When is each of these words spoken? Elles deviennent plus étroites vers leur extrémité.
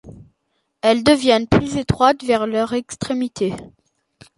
Elles 0.81 1.03
deviennent 1.03 1.47
plus 1.47 1.77
étroites 1.77 2.23
vers 2.23 2.47
leur 2.47 2.73
extrémité. 2.73 3.53